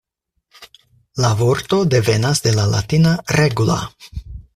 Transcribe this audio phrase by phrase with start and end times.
[1.25, 3.77] La vorto devenas de la latina "regula".